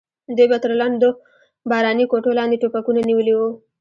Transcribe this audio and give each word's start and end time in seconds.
دوی 0.35 0.47
به 0.51 0.57
تر 0.63 0.71
لندو 0.81 1.09
باراني 1.69 2.05
کوټو 2.11 2.31
لاندې 2.39 2.59
ټوپکونه 2.61 3.01
نیولي 3.09 3.33
وو. 3.35 3.49